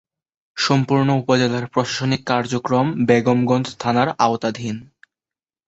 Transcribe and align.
সম্পূর্ণ 0.57 1.07
উপজেলার 1.21 1.65
প্রশাসনিক 1.67 2.21
কার্যক্রম 2.25 2.85
বেগমগঞ্জ 3.07 3.67
থানার 3.79 4.09
আওতাধীন। 4.19 4.75